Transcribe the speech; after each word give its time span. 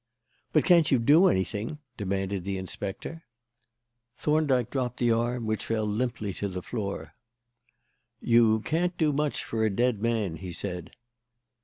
"But 0.51 0.65
can't 0.65 0.89
you 0.89 0.97
do 0.97 1.27
anything?" 1.27 1.77
demanded 1.95 2.43
the 2.43 2.57
inspector. 2.57 3.23
Thorndyke 4.17 4.71
dropped 4.71 4.97
the 4.97 5.11
arm, 5.11 5.45
which 5.45 5.63
fell 5.67 5.85
limply 5.85 6.33
to 6.33 6.47
the 6.47 6.63
floor. 6.63 7.13
"You 8.19 8.61
can't 8.61 8.97
do 8.97 9.13
much 9.13 9.43
for 9.43 9.63
a 9.63 9.69
dead 9.69 10.01
man," 10.01 10.37
he 10.37 10.53
said. 10.53 10.95